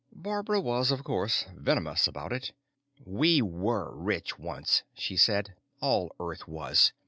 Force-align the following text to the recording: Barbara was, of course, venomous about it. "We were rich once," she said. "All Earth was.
Barbara 0.15 0.59
was, 0.59 0.89
of 0.89 1.03
course, 1.03 1.45
venomous 1.55 2.07
about 2.07 2.33
it. 2.33 2.53
"We 3.05 3.39
were 3.39 3.93
rich 3.95 4.39
once," 4.39 4.81
she 4.95 5.15
said. 5.15 5.53
"All 5.79 6.15
Earth 6.19 6.47
was. 6.47 6.91